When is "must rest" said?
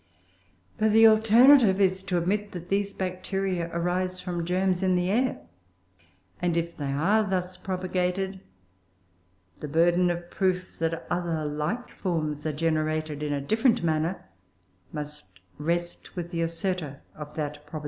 14.91-16.15